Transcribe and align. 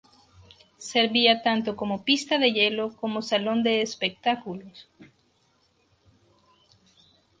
Servía 0.91 1.43
tanto 1.43 1.75
como 1.75 2.03
pista 2.03 2.39
de 2.39 2.53
hielo 2.53 2.95
como 2.95 3.21
salón 3.21 3.61
de 3.61 3.83
espectáculos. 3.83 4.89